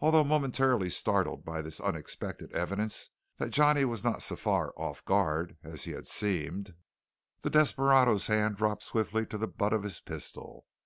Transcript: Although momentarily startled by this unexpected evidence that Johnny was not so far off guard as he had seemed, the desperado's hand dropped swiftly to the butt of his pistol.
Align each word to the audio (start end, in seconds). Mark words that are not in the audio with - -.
Although 0.00 0.24
momentarily 0.24 0.88
startled 0.88 1.44
by 1.44 1.60
this 1.60 1.78
unexpected 1.78 2.52
evidence 2.54 3.10
that 3.36 3.50
Johnny 3.50 3.84
was 3.84 4.02
not 4.02 4.22
so 4.22 4.34
far 4.34 4.72
off 4.78 5.04
guard 5.04 5.58
as 5.62 5.84
he 5.84 5.92
had 5.92 6.06
seemed, 6.06 6.74
the 7.42 7.50
desperado's 7.50 8.28
hand 8.28 8.56
dropped 8.56 8.82
swiftly 8.82 9.26
to 9.26 9.36
the 9.36 9.48
butt 9.48 9.74
of 9.74 9.82
his 9.82 10.00
pistol. 10.00 10.64